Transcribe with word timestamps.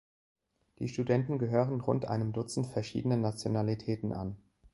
Die 0.79 0.87
Studenten 0.87 1.37
gehören 1.37 1.79
rund 1.79 2.05
einem 2.07 2.33
Dutzend 2.33 2.65
verschiedener 2.65 3.17
Nationalitäten 3.17 4.13
an. 4.13 4.35